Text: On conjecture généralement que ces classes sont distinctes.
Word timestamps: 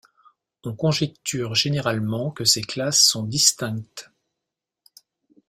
On 0.63 0.73
conjecture 0.75 1.53
généralement 1.53 2.31
que 2.31 2.43
ces 2.43 2.63
classes 2.63 3.03
sont 3.03 3.21
distinctes. 3.21 4.09